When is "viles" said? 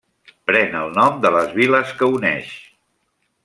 1.59-1.95